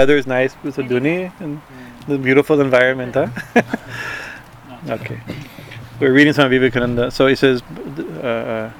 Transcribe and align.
weather 0.00 0.16
is 0.16 0.28
nice 0.28 0.54
with 0.62 0.76
the 0.76 0.82
duni 0.82 1.32
and 1.40 1.60
the 2.06 2.16
beautiful 2.16 2.60
environment, 2.60 3.16
huh? 3.16 3.26
okay. 4.88 5.18
We're 5.98 6.12
reading 6.12 6.32
some 6.32 6.44
of 6.44 6.52
Vivekananda. 6.52 7.10
So 7.10 7.26
he 7.26 7.34
says, 7.34 7.62
uh, 7.62 8.22
uh, 8.22 8.72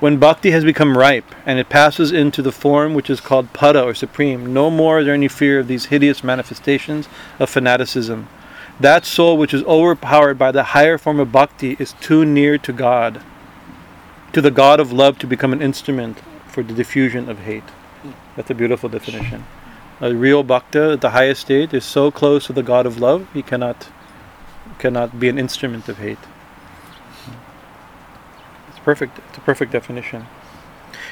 when 0.00 0.16
bhakti 0.16 0.52
has 0.52 0.64
become 0.64 0.96
ripe 0.96 1.26
and 1.44 1.58
it 1.58 1.68
passes 1.68 2.12
into 2.12 2.40
the 2.40 2.50
form 2.50 2.94
which 2.94 3.10
is 3.10 3.20
called 3.20 3.52
para 3.52 3.82
or 3.82 3.92
supreme, 3.92 4.54
no 4.54 4.70
more 4.70 5.00
is 5.00 5.04
there 5.04 5.12
any 5.12 5.28
fear 5.28 5.58
of 5.58 5.68
these 5.68 5.84
hideous 5.92 6.24
manifestations 6.24 7.06
of 7.38 7.50
fanaticism. 7.50 8.26
That 8.80 9.04
soul 9.04 9.36
which 9.36 9.52
is 9.52 9.62
overpowered 9.64 10.38
by 10.38 10.50
the 10.50 10.62
higher 10.72 10.96
form 10.96 11.20
of 11.20 11.30
bhakti 11.30 11.76
is 11.78 11.92
too 12.00 12.24
near 12.24 12.56
to 12.56 12.72
God, 12.72 13.20
to 14.32 14.40
the 14.40 14.50
God 14.50 14.80
of 14.80 14.92
love 14.92 15.18
to 15.18 15.26
become 15.26 15.52
an 15.52 15.60
instrument 15.60 16.20
for 16.46 16.62
the 16.62 16.72
diffusion 16.72 17.28
of 17.28 17.40
hate. 17.40 17.68
That's 18.34 18.48
a 18.48 18.54
beautiful 18.54 18.88
definition. 18.88 19.44
A 20.02 20.14
real 20.14 20.42
bhakta 20.42 20.92
at 20.92 21.02
the 21.02 21.10
highest 21.10 21.42
state 21.42 21.74
is 21.74 21.84
so 21.84 22.10
close 22.10 22.46
to 22.46 22.54
the 22.54 22.62
God 22.62 22.86
of 22.86 22.98
love, 22.98 23.28
he 23.34 23.42
cannot 23.42 23.88
cannot 24.78 25.20
be 25.20 25.28
an 25.28 25.38
instrument 25.38 25.90
of 25.90 25.98
hate. 25.98 26.24
It's 28.70 28.78
perfect. 28.78 29.18
It's 29.28 29.36
a 29.36 29.42
perfect 29.42 29.72
definition. 29.72 30.26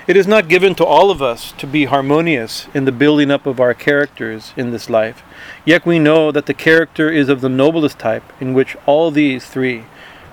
It 0.06 0.16
is 0.16 0.26
not 0.26 0.48
given 0.48 0.74
to 0.76 0.86
all 0.86 1.10
of 1.10 1.20
us 1.20 1.52
to 1.52 1.66
be 1.66 1.84
harmonious 1.84 2.66
in 2.72 2.86
the 2.86 2.92
building 2.92 3.30
up 3.30 3.44
of 3.44 3.60
our 3.60 3.74
characters 3.74 4.54
in 4.56 4.70
this 4.70 4.88
life. 4.88 5.22
Yet 5.66 5.84
we 5.84 5.98
know 5.98 6.32
that 6.32 6.46
the 6.46 6.54
character 6.54 7.10
is 7.10 7.28
of 7.28 7.42
the 7.42 7.50
noblest 7.50 7.98
type, 7.98 8.24
in 8.40 8.54
which 8.54 8.74
all 8.86 9.10
these 9.10 9.44
three, 9.44 9.84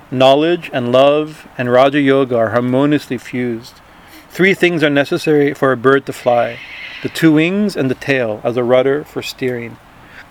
knowledge 0.10 0.70
and 0.72 0.94
love 0.94 1.46
and 1.58 1.70
Raja 1.70 2.00
Yoga, 2.00 2.38
are 2.38 2.52
harmoniously 2.52 3.18
fused. 3.18 3.82
Three 4.30 4.54
things 4.54 4.82
are 4.82 4.90
necessary 4.90 5.54
for 5.54 5.74
a 5.74 5.78
bird 5.78 6.06
to 6.06 6.14
fly 6.14 6.58
the 7.06 7.10
two 7.10 7.34
wings 7.34 7.78
and 7.78 7.88
the 7.88 7.94
tail 7.94 8.42
as 8.44 8.58
a 8.58 8.64
rudder 8.64 9.04
for 9.04 9.22
steering. 9.22 9.78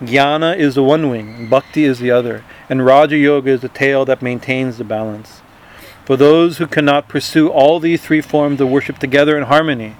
Jnana 0.00 0.58
is 0.58 0.74
the 0.74 0.82
one 0.82 1.08
wing, 1.08 1.48
Bhakti 1.48 1.84
is 1.84 2.00
the 2.00 2.10
other, 2.10 2.42
and 2.68 2.84
Raja 2.84 3.16
Yoga 3.16 3.50
is 3.50 3.60
the 3.60 3.68
tail 3.68 4.04
that 4.06 4.20
maintains 4.20 4.76
the 4.76 4.82
balance. 4.82 5.40
For 6.04 6.16
those 6.16 6.58
who 6.58 6.66
cannot 6.66 7.06
pursue 7.06 7.48
all 7.48 7.78
these 7.78 8.02
three 8.02 8.20
forms 8.20 8.60
of 8.60 8.70
worship 8.70 8.98
together 8.98 9.38
in 9.38 9.44
harmony, 9.44 9.94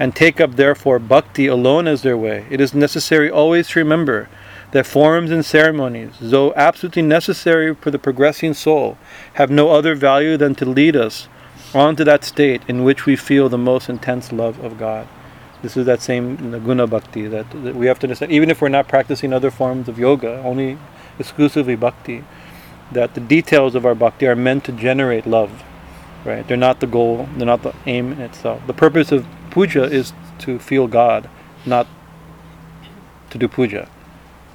and 0.00 0.16
take 0.16 0.40
up 0.40 0.56
therefore 0.56 0.98
Bhakti 0.98 1.46
alone 1.46 1.86
as 1.86 2.02
their 2.02 2.18
way, 2.18 2.44
it 2.50 2.60
is 2.60 2.74
necessary 2.74 3.30
always 3.30 3.68
to 3.68 3.78
remember 3.78 4.28
that 4.72 4.86
forms 4.86 5.30
and 5.30 5.44
ceremonies, 5.44 6.14
though 6.20 6.52
absolutely 6.56 7.02
necessary 7.02 7.72
for 7.72 7.92
the 7.92 8.00
progressing 8.00 8.52
soul, 8.52 8.98
have 9.34 9.48
no 9.48 9.70
other 9.70 9.94
value 9.94 10.36
than 10.36 10.56
to 10.56 10.64
lead 10.64 10.96
us 10.96 11.28
on 11.72 11.94
to 11.94 12.02
that 12.02 12.24
state 12.24 12.62
in 12.66 12.82
which 12.82 13.06
we 13.06 13.14
feel 13.14 13.48
the 13.48 13.56
most 13.56 13.88
intense 13.88 14.32
love 14.32 14.58
of 14.58 14.76
God. 14.76 15.06
This 15.62 15.76
is 15.76 15.86
that 15.86 16.00
same 16.00 16.36
guna 16.64 16.86
bhakti 16.86 17.26
that, 17.28 17.50
that 17.50 17.76
we 17.76 17.86
have 17.86 17.98
to 18.00 18.06
understand. 18.06 18.32
Even 18.32 18.50
if 18.50 18.62
we're 18.62 18.68
not 18.68 18.88
practicing 18.88 19.32
other 19.32 19.50
forms 19.50 19.88
of 19.88 19.98
yoga, 19.98 20.40
only 20.42 20.78
exclusively 21.18 21.76
bhakti, 21.76 22.24
that 22.92 23.14
the 23.14 23.20
details 23.20 23.74
of 23.74 23.84
our 23.84 23.94
bhakti 23.94 24.26
are 24.26 24.36
meant 24.36 24.64
to 24.64 24.72
generate 24.72 25.26
love. 25.26 25.62
Right? 26.24 26.46
They're 26.46 26.56
not 26.56 26.80
the 26.80 26.86
goal. 26.86 27.28
They're 27.36 27.46
not 27.46 27.62
the 27.62 27.74
aim 27.86 28.12
in 28.12 28.20
itself. 28.20 28.66
The 28.66 28.74
purpose 28.74 29.12
of 29.12 29.26
puja 29.50 29.84
is 29.84 30.12
to 30.40 30.58
feel 30.58 30.86
God, 30.86 31.28
not 31.66 31.86
to 33.30 33.38
do 33.38 33.48
puja. 33.48 33.88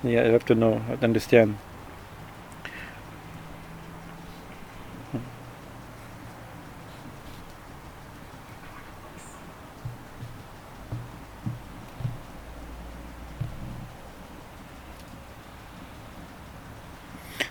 Yeah, 0.03 0.25
you 0.25 0.33
have 0.33 0.45
to 0.45 0.55
know, 0.55 0.81
understand. 1.01 1.57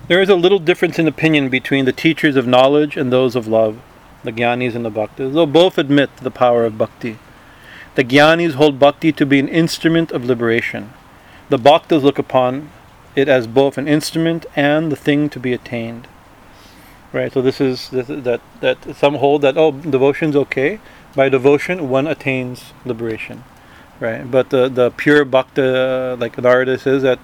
There 0.06 0.20
is 0.20 0.28
a 0.28 0.34
little 0.34 0.58
difference 0.58 0.98
in 0.98 1.08
opinion 1.08 1.48
between 1.48 1.86
the 1.86 1.92
teachers 1.92 2.36
of 2.36 2.47
knowledge 2.47 2.94
and 2.94 3.10
those 3.10 3.34
of 3.34 3.48
love, 3.48 3.81
the 4.22 4.32
Gyanis 4.32 4.75
and 4.75 4.84
the 4.84 4.91
Bhaktas, 4.91 5.32
though 5.32 5.47
both 5.47 5.78
admit 5.78 6.15
the 6.19 6.31
power 6.31 6.66
of 6.66 6.76
Bhakti. 6.76 7.19
The 7.94 8.04
Gyanis 8.04 8.53
hold 8.53 8.78
Bhakti 8.78 9.12
to 9.12 9.25
be 9.25 9.38
an 9.38 9.48
instrument 9.48 10.12
of 10.12 10.26
liberation. 10.26 10.92
The 11.48 11.56
Bhaktas 11.56 12.03
look 12.03 12.19
upon 12.19 12.69
it 13.16 13.28
as 13.28 13.47
both 13.47 13.78
an 13.78 13.88
instrument 13.88 14.44
and 14.54 14.92
the 14.92 14.97
thing 14.97 15.31
to 15.31 15.41
be 15.41 15.54
attained. 15.54 16.06
Right, 17.10 17.32
so 17.32 17.41
this 17.41 17.59
is 17.60 17.88
this, 17.88 18.09
that 18.09 18.42
that 18.60 18.97
some 18.97 19.15
hold 19.15 19.41
that 19.42 19.56
oh 19.56 19.72
devotion's 19.72 20.36
okay. 20.36 20.81
By 21.15 21.28
devotion, 21.31 21.88
one 21.88 22.09
attains 22.09 22.72
liberation, 22.84 23.44
right? 24.00 24.28
But 24.28 24.50
the 24.50 24.69
the 24.69 24.91
pure 24.91 25.25
bhakta, 25.25 26.16
like 26.19 26.36
Narada 26.36 26.76
says, 26.76 27.03
that 27.03 27.21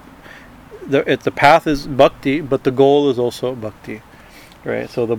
the 0.87 1.09
it's 1.11 1.25
the 1.25 1.31
path 1.31 1.67
is 1.67 1.87
bhakti, 1.87 2.41
but 2.41 2.63
the 2.63 2.71
goal 2.71 3.09
is 3.09 3.19
also 3.19 3.55
bhakti, 3.55 4.01
right? 4.63 4.89
So 4.89 5.05
the 5.05 5.15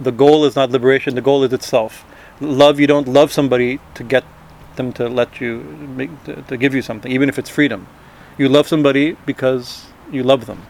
the 0.00 0.12
goal 0.12 0.44
is 0.44 0.56
not 0.56 0.70
liberation. 0.70 1.14
The 1.14 1.20
goal 1.20 1.44
is 1.44 1.52
itself. 1.52 2.04
Love 2.40 2.80
you 2.80 2.86
don't 2.86 3.08
love 3.08 3.32
somebody 3.32 3.80
to 3.94 4.02
get 4.04 4.24
them 4.76 4.92
to 4.94 5.08
let 5.08 5.40
you 5.40 5.60
make, 5.96 6.24
to, 6.24 6.42
to 6.42 6.56
give 6.56 6.74
you 6.74 6.82
something, 6.82 7.12
even 7.12 7.28
if 7.28 7.38
it's 7.38 7.50
freedom. 7.50 7.86
You 8.38 8.48
love 8.48 8.66
somebody 8.66 9.16
because 9.26 9.86
you 10.10 10.22
love 10.22 10.46
them. 10.46 10.62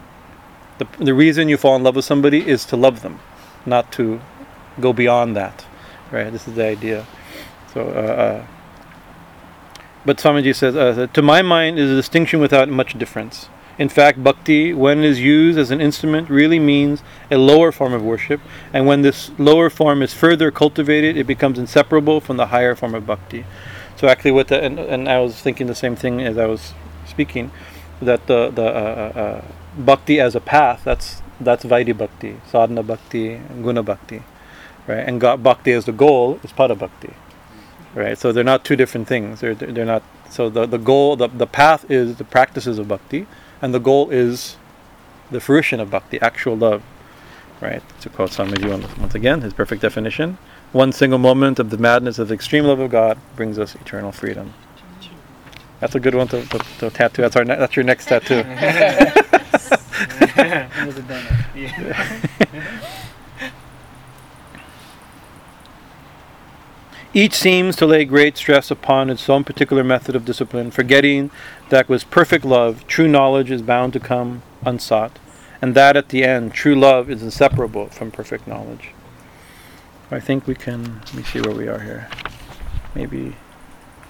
The 0.78 0.86
the 0.98 1.14
reason 1.14 1.48
you 1.48 1.56
fall 1.56 1.76
in 1.76 1.82
love 1.82 1.96
with 1.96 2.04
somebody 2.04 2.46
is 2.46 2.64
to 2.66 2.76
love 2.76 3.02
them, 3.02 3.20
not 3.66 3.92
to 3.92 4.20
go 4.80 4.92
beyond 4.92 5.36
that, 5.36 5.64
right? 6.10 6.30
This 6.30 6.48
is 6.48 6.54
the 6.54 6.64
idea. 6.64 7.06
So. 7.72 7.88
Uh, 7.88 7.92
uh, 7.92 8.46
but 10.04 10.18
Swamiji 10.18 10.54
says, 10.54 10.74
uh, 10.74 11.06
to 11.12 11.22
my 11.22 11.42
mind, 11.42 11.78
is 11.78 11.90
a 11.90 11.94
distinction 11.94 12.40
without 12.40 12.68
much 12.68 12.98
difference. 12.98 13.48
In 13.82 13.88
fact, 13.88 14.22
bhakti, 14.22 14.72
when 14.72 15.00
it 15.00 15.04
is 15.06 15.18
used 15.18 15.58
as 15.58 15.72
an 15.72 15.80
instrument, 15.80 16.30
really 16.30 16.60
means 16.60 17.02
a 17.32 17.36
lower 17.36 17.72
form 17.72 17.92
of 17.92 18.00
worship, 18.00 18.40
and 18.72 18.86
when 18.86 19.02
this 19.02 19.32
lower 19.38 19.68
form 19.70 20.02
is 20.02 20.14
further 20.14 20.52
cultivated, 20.52 21.16
it 21.16 21.26
becomes 21.26 21.58
inseparable 21.58 22.20
from 22.20 22.36
the 22.36 22.46
higher 22.46 22.76
form 22.76 22.94
of 22.94 23.04
bhakti. 23.04 23.44
So 23.96 24.06
actually, 24.06 24.30
what 24.30 24.46
the, 24.46 24.62
and, 24.62 24.78
and 24.78 25.08
I 25.08 25.18
was 25.18 25.34
thinking 25.34 25.66
the 25.66 25.74
same 25.74 25.96
thing 25.96 26.20
as 26.20 26.38
I 26.38 26.46
was 26.46 26.74
speaking, 27.06 27.50
that 28.00 28.28
the 28.28 28.50
the 28.50 28.66
uh, 28.66 29.12
uh, 29.16 29.20
uh 29.20 29.44
bhakti 29.76 30.20
as 30.20 30.36
a 30.36 30.40
path, 30.40 30.84
that's 30.84 31.20
that's 31.40 31.64
Vaidhi 31.64 31.98
bhakti, 31.98 32.36
sadhana 32.46 32.84
bhakti, 32.84 33.40
guna 33.64 33.82
bhakti, 33.82 34.22
right? 34.86 35.04
And 35.08 35.20
bhakti 35.20 35.72
as 35.72 35.86
the 35.86 35.96
goal 36.06 36.38
is 36.44 36.52
para 36.52 36.76
bhakti, 36.76 37.14
right? 37.96 38.16
So 38.16 38.30
they're 38.30 38.50
not 38.54 38.64
two 38.64 38.76
different 38.76 39.08
things. 39.08 39.40
They're 39.40 39.56
they're 39.56 39.92
not. 39.96 40.04
So 40.30 40.48
the 40.48 40.66
the 40.66 40.78
goal, 40.78 41.16
the 41.16 41.26
the 41.26 41.48
path 41.48 41.90
is 41.90 42.14
the 42.22 42.28
practices 42.36 42.78
of 42.78 42.86
bhakti 42.86 43.26
and 43.62 43.72
the 43.72 43.80
goal 43.80 44.10
is 44.10 44.56
the 45.30 45.40
fruition 45.40 45.80
of 45.80 45.90
bhakti, 45.90 46.20
actual 46.20 46.56
love. 46.56 46.82
Right? 47.60 47.82
To 48.00 48.08
quote 48.08 48.30
Swamiji 48.30 48.98
once 48.98 49.14
again, 49.14 49.40
his 49.40 49.54
perfect 49.54 49.82
definition 49.82 50.36
one 50.72 50.90
single 50.90 51.18
moment 51.18 51.58
of 51.58 51.70
the 51.70 51.76
madness 51.76 52.18
of 52.18 52.28
the 52.28 52.34
extreme 52.34 52.64
love 52.64 52.80
of 52.80 52.90
God 52.90 53.18
brings 53.36 53.58
us 53.58 53.74
eternal 53.74 54.10
freedom. 54.10 54.54
That's 55.80 55.94
a 55.94 56.00
good 56.00 56.14
one 56.14 56.28
to, 56.28 56.44
to, 56.46 56.58
to 56.78 56.90
tattoo. 56.90 57.22
That's 57.22 57.36
our 57.36 57.44
ne- 57.44 57.56
that's 57.56 57.76
your 57.76 57.84
next 57.84 58.06
tattoo. 58.06 58.42
Each 67.14 67.34
seems 67.34 67.76
to 67.76 67.84
lay 67.84 68.06
great 68.06 68.38
stress 68.38 68.70
upon 68.70 69.10
its 69.10 69.28
own 69.28 69.44
particular 69.44 69.84
method 69.84 70.16
of 70.16 70.24
discipline, 70.24 70.70
forgetting 70.70 71.30
that 71.68 71.86
with 71.86 72.10
perfect 72.10 72.42
love, 72.42 72.86
true 72.86 73.06
knowledge 73.06 73.50
is 73.50 73.60
bound 73.60 73.92
to 73.92 74.00
come 74.00 74.42
unsought, 74.64 75.18
and 75.60 75.74
that 75.74 75.94
at 75.94 76.08
the 76.08 76.24
end, 76.24 76.54
true 76.54 76.74
love 76.74 77.10
is 77.10 77.22
inseparable 77.22 77.88
from 77.88 78.10
perfect 78.10 78.48
knowledge. 78.48 78.94
I 80.10 80.20
think 80.20 80.46
we 80.46 80.54
can. 80.54 81.00
Let 81.00 81.14
me 81.14 81.22
see 81.22 81.42
where 81.42 81.54
we 81.54 81.68
are 81.68 81.80
here. 81.80 82.08
Maybe 82.94 83.36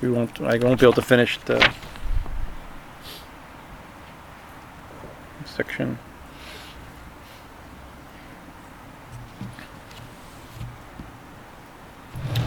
we 0.01 0.09
won't. 0.09 0.41
I 0.41 0.59
won't 0.59 0.79
be 0.79 0.87
able 0.87 0.93
to 0.95 1.03
finish 1.03 1.39
the 1.39 1.73
section. 5.45 5.99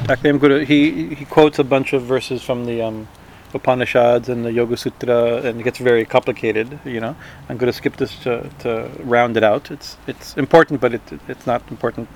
Actually, 0.08 0.40
to. 0.40 0.66
He 0.66 1.16
he 1.16 1.26
quotes 1.26 1.58
a 1.58 1.64
bunch 1.64 1.94
of 1.94 2.04
verses 2.04 2.44
from 2.44 2.66
the 2.66 2.82
um, 2.82 3.08
Upanishads 3.54 4.30
and 4.30 4.46
the 4.46 4.52
Yoga 4.52 4.78
Sutra, 4.78 5.38
and 5.38 5.60
it 5.60 5.64
gets 5.64 5.80
very 5.80 6.06
complicated. 6.06 6.80
You 6.86 7.00
know, 7.00 7.16
I'm 7.50 7.58
going 7.58 7.72
to 7.72 7.78
skip 7.78 7.96
this 7.98 8.16
to, 8.20 8.48
to 8.60 8.90
round 9.00 9.36
it 9.36 9.44
out. 9.44 9.72
It's 9.72 9.98
it's 10.06 10.38
important, 10.38 10.80
but 10.80 10.94
it 10.94 11.02
it's 11.28 11.48
not 11.48 11.64
important 11.72 12.08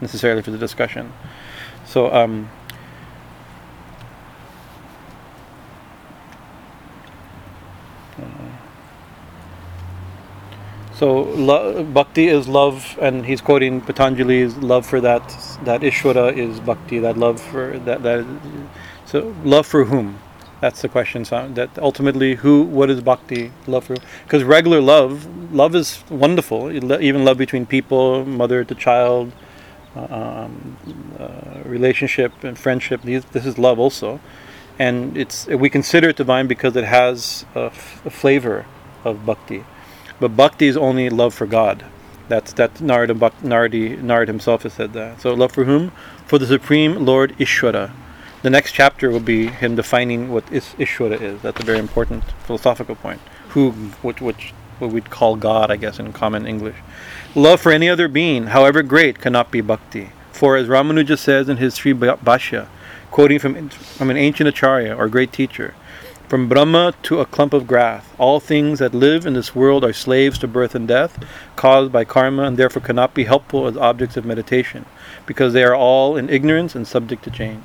necessarily 0.00 0.42
for 0.42 0.50
the 0.50 0.58
discussion. 0.58 1.12
So. 1.86 2.12
Um, 2.14 2.50
So 10.98 11.22
lo- 11.22 11.84
bhakti 11.84 12.26
is 12.26 12.48
love, 12.48 12.98
and 13.00 13.24
he's 13.24 13.40
quoting 13.40 13.80
Patanjali's 13.80 14.56
love 14.56 14.84
for 14.84 15.00
that. 15.00 15.22
That 15.62 15.82
Ishvara 15.82 16.36
is 16.36 16.58
bhakti. 16.58 16.98
That 16.98 17.16
love 17.16 17.40
for 17.40 17.78
that. 17.84 18.02
That 18.02 18.26
so 19.06 19.32
love 19.44 19.64
for 19.64 19.84
whom? 19.84 20.18
That's 20.60 20.82
the 20.82 20.88
question. 20.88 21.24
So 21.24 21.48
that 21.54 21.78
ultimately, 21.78 22.34
who, 22.34 22.62
what 22.62 22.90
is 22.90 23.00
bhakti? 23.00 23.52
Love 23.68 23.84
for, 23.84 23.94
because 24.24 24.42
regular 24.42 24.80
love, 24.80 25.24
love 25.54 25.76
is 25.76 26.02
wonderful. 26.10 26.72
Even 26.72 27.24
love 27.24 27.38
between 27.38 27.64
people, 27.64 28.24
mother 28.24 28.64
to 28.64 28.74
child, 28.74 29.30
um, 29.94 30.76
uh, 31.16 31.62
relationship 31.64 32.42
and 32.42 32.58
friendship. 32.58 33.02
These, 33.02 33.24
this 33.26 33.46
is 33.46 33.56
love 33.56 33.78
also, 33.78 34.18
and 34.80 35.16
it's 35.16 35.46
we 35.46 35.70
consider 35.70 36.08
it 36.08 36.16
divine 36.16 36.48
because 36.48 36.74
it 36.74 36.84
has 36.84 37.44
a, 37.54 37.66
f- 37.66 38.04
a 38.04 38.10
flavor 38.10 38.66
of 39.04 39.24
bhakti. 39.24 39.64
But 40.20 40.36
bhakti 40.36 40.66
is 40.66 40.76
only 40.76 41.10
love 41.10 41.34
for 41.34 41.46
God. 41.46 41.84
That's 42.28 42.52
that 42.54 42.80
Narada, 42.80 43.14
Naradi, 43.14 44.00
Narad 44.00 44.26
himself 44.26 44.64
has 44.64 44.74
said 44.74 44.92
that. 44.92 45.20
So 45.20 45.32
love 45.32 45.52
for 45.52 45.64
whom? 45.64 45.92
For 46.26 46.38
the 46.38 46.46
Supreme 46.46 47.04
Lord 47.06 47.36
Ishvara 47.38 47.92
the 48.42 48.50
next 48.50 48.72
chapter 48.72 49.10
will 49.10 49.20
be 49.20 49.48
him 49.48 49.74
defining 49.74 50.30
what 50.30 50.50
is 50.52 50.66
Ishvara 50.78 51.20
is. 51.20 51.42
That's 51.42 51.60
a 51.60 51.64
very 51.64 51.78
important 51.78 52.24
philosophical 52.44 52.94
point. 52.94 53.20
Who, 53.50 53.72
which, 54.02 54.20
which, 54.20 54.52
what 54.78 54.92
we'd 54.92 55.10
call 55.10 55.34
God, 55.36 55.70
I 55.70 55.76
guess, 55.76 55.98
in 55.98 56.12
common 56.12 56.46
English. 56.46 56.76
Love 57.34 57.60
for 57.60 57.72
any 57.72 57.88
other 57.88 58.06
being, 58.06 58.48
however 58.48 58.82
great, 58.82 59.18
cannot 59.18 59.50
be 59.50 59.60
bhakti. 59.60 60.10
For 60.30 60.56
as 60.56 60.68
Ramanuja 60.68 61.18
says 61.18 61.48
in 61.48 61.56
his 61.56 61.74
Sri 61.74 61.92
Bhashya, 61.92 62.68
quoting 63.10 63.40
from, 63.40 63.68
from 63.70 64.10
an 64.10 64.16
ancient 64.16 64.48
acharya 64.48 64.94
or 64.94 65.08
great 65.08 65.32
teacher, 65.32 65.74
from 66.28 66.46
Brahma 66.46 66.92
to 67.04 67.20
a 67.20 67.26
clump 67.26 67.54
of 67.54 67.66
grass, 67.66 68.04
all 68.18 68.38
things 68.38 68.80
that 68.80 68.94
live 68.94 69.24
in 69.24 69.32
this 69.32 69.54
world 69.54 69.82
are 69.82 69.94
slaves 69.94 70.38
to 70.40 70.46
birth 70.46 70.74
and 70.74 70.86
death, 70.86 71.24
caused 71.56 71.90
by 71.90 72.04
karma, 72.04 72.42
and 72.42 72.58
therefore 72.58 72.82
cannot 72.82 73.14
be 73.14 73.24
helpful 73.24 73.66
as 73.66 73.78
objects 73.78 74.18
of 74.18 74.26
meditation, 74.26 74.84
because 75.24 75.54
they 75.54 75.64
are 75.64 75.74
all 75.74 76.18
in 76.18 76.28
ignorance 76.28 76.74
and 76.74 76.86
subject 76.86 77.24
to 77.24 77.30
change. 77.30 77.64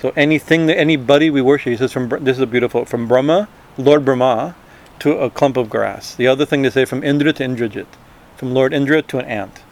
So 0.00 0.12
anything 0.14 0.66
that 0.66 0.78
anybody 0.78 1.30
we 1.30 1.42
worship, 1.42 1.72
he 1.72 1.76
says 1.76 1.92
from 1.92 2.08
this 2.08 2.36
is 2.36 2.42
a 2.42 2.46
beautiful 2.46 2.84
from 2.84 3.08
Brahma, 3.08 3.48
Lord 3.76 4.04
Brahma, 4.04 4.54
to 5.00 5.18
a 5.18 5.28
clump 5.28 5.56
of 5.56 5.68
grass. 5.68 6.14
The 6.14 6.28
other 6.28 6.46
thing 6.46 6.62
to 6.62 6.70
say 6.70 6.84
from 6.84 7.02
Indra 7.02 7.32
to 7.32 7.44
Indrajit, 7.44 7.86
from 8.36 8.54
Lord 8.54 8.72
Indra 8.72 9.02
to 9.02 9.18
an 9.18 9.24
ant, 9.24 9.62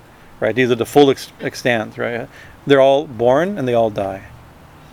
right? 0.40 0.56
These 0.56 0.72
are 0.72 0.74
the 0.74 0.86
full 0.86 1.08
ex- 1.10 1.30
right? 1.40 2.28
They're 2.66 2.80
all 2.80 3.06
born 3.06 3.56
and 3.56 3.68
they 3.68 3.74
all 3.74 3.90
die, 3.90 4.24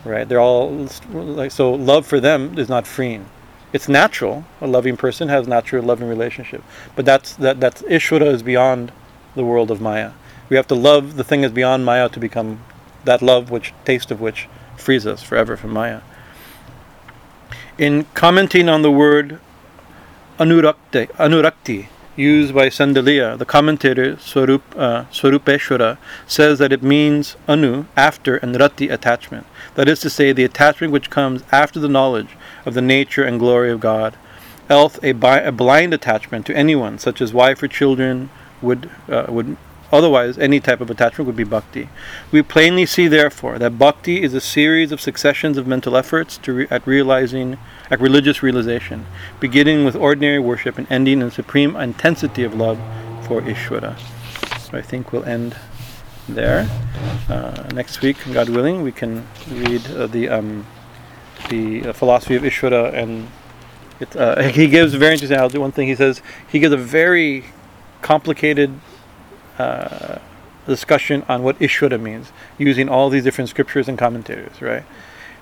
right? 0.06 0.28
They're 0.28 0.40
all 0.40 0.88
like 1.12 1.50
so. 1.50 1.72
Love 1.72 2.06
for 2.06 2.20
them 2.20 2.58
is 2.58 2.68
not 2.68 2.86
freeing. 2.86 3.26
It's 3.72 3.88
natural. 3.88 4.44
A 4.60 4.66
loving 4.66 4.96
person 4.96 5.28
has 5.28 5.46
natural 5.46 5.84
loving 5.84 6.08
relationship, 6.08 6.62
but 6.94 7.04
that's 7.04 7.34
that 7.36 7.60
that's 7.60 7.82
Ishvara 7.82 8.26
is 8.26 8.42
beyond 8.42 8.92
the 9.34 9.44
world 9.44 9.70
of 9.70 9.80
Maya. 9.80 10.12
We 10.48 10.56
have 10.56 10.66
to 10.68 10.74
love 10.74 11.16
the 11.16 11.24
thing 11.24 11.42
is 11.44 11.52
beyond 11.52 11.84
Maya 11.84 12.08
to 12.08 12.20
become 12.20 12.60
that 13.04 13.22
love, 13.22 13.50
which 13.50 13.72
taste 13.84 14.10
of 14.10 14.20
which 14.20 14.48
frees 14.76 15.06
us 15.06 15.22
forever 15.22 15.56
from 15.56 15.72
Maya. 15.72 16.00
In 17.78 18.06
commenting 18.14 18.68
on 18.68 18.82
the 18.82 18.90
word 18.90 19.40
anurakti, 20.38 21.08
anurakti 21.16 21.88
used 22.16 22.54
by 22.54 22.68
Shandilya, 22.68 23.38
the 23.38 23.44
commentator 23.44 24.18
Swarup, 24.18 24.62
uh, 24.76 25.04
Swarupeshwara 25.12 25.98
says 26.26 26.58
that 26.58 26.72
it 26.72 26.82
means 26.82 27.36
anu, 27.46 27.84
after, 27.96 28.36
and 28.38 28.58
rati, 28.58 28.88
attachment. 28.88 29.46
That 29.74 29.88
is 29.88 30.00
to 30.00 30.10
say, 30.10 30.32
the 30.32 30.44
attachment 30.44 30.92
which 30.92 31.10
comes 31.10 31.42
after 31.52 31.78
the 31.78 31.88
knowledge 31.88 32.36
of 32.64 32.74
the 32.74 32.82
nature 32.82 33.22
and 33.22 33.38
glory 33.38 33.70
of 33.70 33.80
God. 33.80 34.16
Else, 34.68 34.98
a, 35.02 35.12
bi- 35.12 35.40
a 35.40 35.52
blind 35.52 35.94
attachment 35.94 36.46
to 36.46 36.56
anyone, 36.56 36.98
such 36.98 37.20
as 37.20 37.32
wife 37.32 37.62
or 37.62 37.68
children, 37.68 38.30
would 38.62 38.90
uh, 39.08 39.26
would 39.28 39.56
Otherwise, 39.92 40.36
any 40.38 40.58
type 40.58 40.80
of 40.80 40.90
attachment 40.90 41.26
would 41.26 41.36
be 41.36 41.44
bhakti. 41.44 41.88
We 42.32 42.42
plainly 42.42 42.86
see, 42.86 43.06
therefore, 43.06 43.58
that 43.58 43.78
bhakti 43.78 44.22
is 44.22 44.34
a 44.34 44.40
series 44.40 44.90
of 44.90 45.00
successions 45.00 45.56
of 45.56 45.66
mental 45.66 45.96
efforts 45.96 46.40
re- 46.46 46.66
at 46.70 46.86
realizing, 46.86 47.58
at 47.90 48.00
religious 48.00 48.42
realization, 48.42 49.06
beginning 49.38 49.84
with 49.84 49.94
ordinary 49.94 50.40
worship 50.40 50.76
and 50.78 50.90
ending 50.90 51.22
in 51.22 51.30
supreme 51.30 51.76
intensity 51.76 52.42
of 52.42 52.54
love 52.54 52.78
for 53.26 53.40
Ishvara. 53.42 53.96
So 54.60 54.76
I 54.76 54.82
think 54.82 55.12
we'll 55.12 55.24
end 55.24 55.56
there. 56.28 56.68
Uh, 57.28 57.68
next 57.72 58.00
week, 58.00 58.16
God 58.32 58.48
willing, 58.48 58.82
we 58.82 58.92
can 58.92 59.26
read 59.48 59.86
uh, 59.92 60.06
the 60.08 60.28
um, 60.28 60.66
the 61.48 61.88
uh, 61.88 61.92
philosophy 61.92 62.34
of 62.34 62.42
Ishvara, 62.42 62.92
and 62.92 63.28
it, 64.00 64.16
uh, 64.16 64.42
he 64.48 64.68
gives 64.68 64.94
a 64.94 64.98
very 64.98 65.12
interesting. 65.12 65.38
I'll 65.38 65.48
do 65.48 65.60
one 65.60 65.72
thing. 65.72 65.86
He 65.86 65.94
says 65.94 66.22
he 66.48 66.58
gives 66.58 66.72
a 66.72 66.76
very 66.76 67.44
complicated 68.02 68.78
uh, 69.58 70.18
discussion 70.66 71.24
on 71.28 71.42
what 71.42 71.58
Ishvara 71.58 72.00
means, 72.00 72.32
using 72.58 72.88
all 72.88 73.08
these 73.08 73.24
different 73.24 73.50
scriptures 73.50 73.88
and 73.88 73.98
commentators, 73.98 74.60
right? 74.60 74.84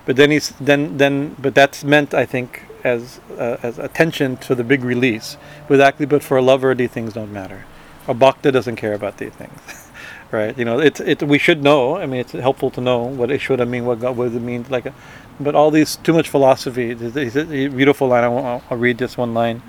But 0.05 0.15
then 0.15 0.31
he's 0.31 0.49
then 0.59 0.97
then 0.97 1.35
but 1.39 1.55
that's 1.55 1.83
meant 1.83 2.13
I 2.13 2.25
think 2.25 2.63
as 2.83 3.19
uh, 3.37 3.57
as 3.63 3.79
attention 3.79 4.37
to 4.37 4.55
the 4.55 4.63
big 4.63 4.83
release. 4.83 5.37
But 5.67 5.81
actually, 5.81 6.05
but 6.05 6.23
for 6.23 6.37
a 6.37 6.41
lover, 6.41 6.73
these 6.75 6.91
things 6.91 7.13
don't 7.13 7.33
matter. 7.33 7.65
A 8.07 8.13
bhakta 8.13 8.51
doesn't 8.51 8.75
care 8.75 8.93
about 8.93 9.17
these 9.17 9.33
things, 9.33 9.59
right? 10.31 10.55
You 10.57 10.65
know, 10.65 10.79
it's 10.79 10.99
it. 10.99 11.23
We 11.23 11.39
should 11.39 11.63
know. 11.63 11.97
I 11.97 12.05
mean, 12.05 12.19
it's 12.19 12.33
helpful 12.33 12.69
to 12.71 12.81
know 12.81 12.99
what 13.03 13.29
Ishvara 13.29 13.67
mean, 13.67 13.85
what 13.85 13.99
God, 13.99 14.15
what 14.15 14.25
does 14.25 14.35
it 14.35 14.41
mean, 14.41 14.65
like. 14.69 14.85
A, 14.85 14.93
but 15.39 15.55
all 15.55 15.71
these 15.71 15.97
too 15.97 16.13
much 16.13 16.29
philosophy. 16.29 16.91
It's 16.91 17.35
a 17.35 17.67
beautiful 17.67 18.07
line. 18.07 18.23
I'll, 18.23 18.63
I'll 18.69 18.77
read 18.77 18.99
this 18.99 19.17
one 19.17 19.33
line. 19.33 19.61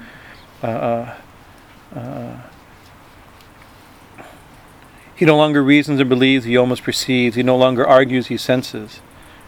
Uh, 0.62 0.66
uh, 0.66 1.14
uh 1.98 2.40
he 5.16 5.24
no 5.24 5.36
longer 5.36 5.62
reasons 5.62 5.98
and 5.98 6.08
believes, 6.08 6.44
he 6.44 6.56
almost 6.56 6.82
perceives. 6.82 7.36
He 7.36 7.42
no 7.42 7.56
longer 7.56 7.86
argues, 7.86 8.26
he 8.26 8.36
senses. 8.36 9.00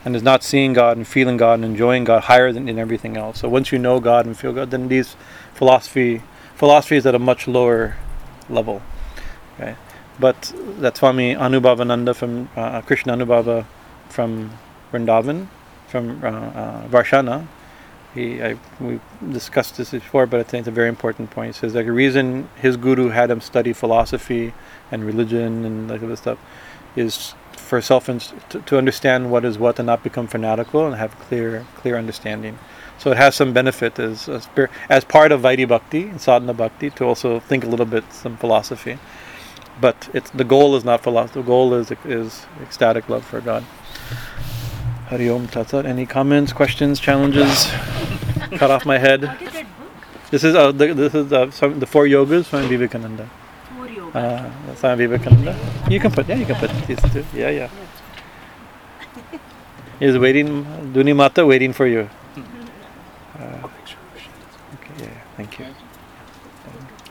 And 0.04 0.16
is 0.16 0.22
not 0.22 0.42
seeing 0.42 0.72
God 0.72 0.96
and 0.96 1.06
feeling 1.06 1.36
God 1.36 1.54
and 1.54 1.64
enjoying 1.64 2.04
God 2.04 2.24
higher 2.24 2.52
than 2.52 2.68
in 2.68 2.78
everything 2.78 3.16
else. 3.16 3.40
So 3.40 3.48
once 3.48 3.70
you 3.70 3.78
know 3.78 4.00
God 4.00 4.24
and 4.24 4.36
feel 4.36 4.52
God, 4.52 4.70
then 4.70 4.88
these 4.88 5.16
philosophy 5.54 6.22
philosophy 6.54 6.96
is 6.96 7.06
at 7.06 7.14
a 7.14 7.18
much 7.18 7.46
lower 7.46 7.96
level. 8.48 8.82
Okay? 9.54 9.76
But 10.18 10.52
that's 10.78 10.98
Swami 10.98 11.34
Anubhavananda 11.34 12.16
from 12.16 12.48
uh, 12.56 12.80
Krishna 12.80 13.16
Anubhava 13.16 13.66
from 14.08 14.50
Vrindavan, 14.92 15.48
from 15.86 16.24
uh, 16.24 16.28
uh, 16.28 16.88
Varshana, 16.88 17.46
he 18.14 18.42
I, 18.42 18.56
we 18.80 19.00
discussed 19.30 19.76
this 19.76 19.90
before, 19.90 20.26
but 20.26 20.40
I 20.40 20.42
think 20.42 20.60
it's 20.62 20.68
a 20.68 20.72
very 20.72 20.88
important 20.88 21.30
point. 21.30 21.54
He 21.54 21.60
says 21.60 21.74
like 21.74 21.86
the 21.86 21.92
reason 21.92 22.48
his 22.56 22.76
guru 22.76 23.08
had 23.08 23.30
him 23.30 23.40
study 23.40 23.72
philosophy 23.72 24.54
and 24.90 25.04
religion 25.04 25.64
and 25.64 25.88
like 25.88 26.00
this 26.00 26.20
stuff 26.20 26.38
is 26.96 27.34
for 27.52 27.80
self 27.80 28.06
to, 28.06 28.60
to 28.60 28.78
understand 28.78 29.30
what 29.30 29.44
is 29.44 29.58
what 29.58 29.78
and 29.78 29.86
not 29.86 30.02
become 30.02 30.26
fanatical 30.26 30.86
and 30.86 30.96
have 30.96 31.18
clear 31.18 31.66
clear 31.76 31.96
understanding. 31.96 32.58
So 32.98 33.12
it 33.12 33.16
has 33.16 33.36
some 33.36 33.52
benefit 33.52 33.98
as 33.98 34.28
as, 34.28 35.04
part 35.04 35.30
of 35.30 35.42
Vaidhi 35.42 35.68
Bhakti 35.68 36.02
and 36.08 36.20
Sadhana 36.20 36.54
Bhakti 36.54 36.90
to 36.90 37.04
also 37.04 37.40
think 37.40 37.62
a 37.64 37.68
little 37.68 37.86
bit 37.86 38.10
some 38.12 38.36
philosophy. 38.36 38.98
But 39.80 40.08
it's 40.12 40.30
the 40.30 40.44
goal 40.44 40.74
is 40.74 40.84
not 40.84 41.02
philosophy. 41.02 41.40
The 41.40 41.46
goal 41.46 41.74
is 41.74 41.92
is 42.04 42.46
ecstatic 42.62 43.08
love 43.08 43.24
for 43.24 43.40
God. 43.40 43.64
Hari 45.08 45.30
Om. 45.30 45.48
Any 45.86 46.04
comments, 46.04 46.52
questions, 46.52 47.00
challenges? 47.00 47.70
Cut 48.56 48.70
off 48.70 48.86
my 48.86 48.98
head. 48.98 49.20
This 50.30 50.44
is 50.44 50.54
uh, 50.54 50.72
the, 50.72 50.94
this 50.94 51.14
is 51.14 51.32
uh, 51.32 51.50
some, 51.50 51.80
the 51.80 51.86
four 51.86 52.04
yogas 52.04 52.44
from 52.46 52.68
Vivekananda. 52.68 53.28
Four 53.76 53.86
yogas. 53.88 54.14
Uh, 54.14 54.74
Swami 54.76 55.06
Vivekananda. 55.06 55.56
You 55.88 56.00
can 56.00 56.10
put 56.12 56.28
yeah, 56.28 56.36
you 56.36 56.46
can 56.46 56.56
put 56.56 56.70
these 56.86 57.00
two. 57.12 57.24
Yeah, 57.34 57.50
yeah. 57.50 57.70
He's 60.00 60.18
waiting, 60.18 60.64
Duni 60.92 61.14
Mata 61.16 61.44
waiting 61.44 61.72
for 61.72 61.86
you. 61.86 62.08
Uh, 63.38 63.68
okay, 64.74 65.04
yeah, 65.04 65.08
thank 65.36 65.58
you. 65.58 65.66